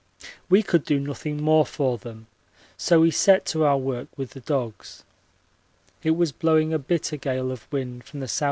[0.49, 2.25] We could do nothing more for them,
[2.75, 5.03] so we set to our work with the dogs.
[6.01, 8.39] It was blowing a bitter gale of wind from the S.E.